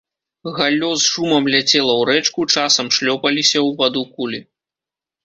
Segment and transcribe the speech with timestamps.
[0.59, 4.41] Галлё з шумам ляцела ў рэчку, часам шлёпаліся ў ваду кулі.